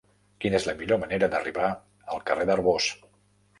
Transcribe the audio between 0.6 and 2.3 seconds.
la millor manera d'arribar al